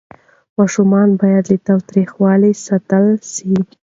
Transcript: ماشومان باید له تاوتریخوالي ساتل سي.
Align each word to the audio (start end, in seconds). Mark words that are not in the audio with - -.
ماشومان 0.57 1.09
باید 1.21 1.43
له 1.51 1.57
تاوتریخوالي 1.67 2.51
ساتل 2.65 3.05
سي. 3.33 3.53